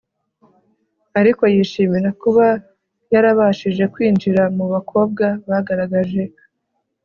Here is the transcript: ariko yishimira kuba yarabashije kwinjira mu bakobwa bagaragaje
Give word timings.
ariko 1.19 1.43
yishimira 1.53 2.09
kuba 2.21 2.45
yarabashije 3.13 3.83
kwinjira 3.93 4.43
mu 4.57 4.65
bakobwa 4.73 5.25
bagaragaje 5.49 6.23